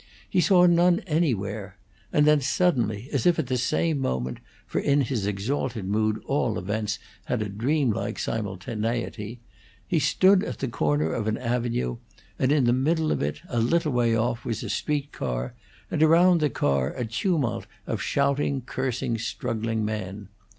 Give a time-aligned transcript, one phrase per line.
[0.27, 1.77] He saw none anywhere;
[2.11, 6.57] and then suddenly, as if at the same moment, for in his exalted mood all
[6.57, 9.41] events had a dream like simultaneity,
[9.87, 11.97] he stood at the corner of an avenue,
[12.39, 15.53] and in the middle of it, a little way off, was a street car,
[15.91, 20.29] and around the car a tumult of shouting, cursing, struggling men.